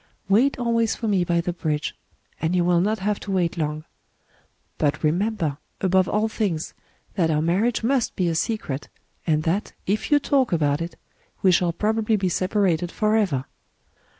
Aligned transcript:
Wait 0.27 0.57
always 0.57 0.95
for 0.95 1.07
me 1.07 1.23
by 1.23 1.39
the 1.39 1.53
bridge; 1.53 1.95
and 2.41 2.55
you 2.55 2.65
will 2.65 2.81
not 2.81 2.97
have 2.97 3.19
to 3.19 3.29
wait 3.29 3.55
long. 3.55 3.83
But 4.79 5.03
remember, 5.03 5.59
above 5.79 6.09
all 6.09 6.27
things, 6.27 6.73
that 7.13 7.29
our 7.29 7.39
marriage 7.39 7.83
must 7.83 8.15
be 8.15 8.27
a 8.27 8.33
secret, 8.33 8.89
and 9.27 9.43
that, 9.43 9.73
if 9.85 10.09
you 10.09 10.17
talk 10.17 10.51
about 10.51 10.81
it, 10.81 10.95
we 11.43 11.51
shall 11.51 11.71
probably 11.71 12.15
be 12.15 12.29
separated 12.29 12.91
forever. 12.91 13.45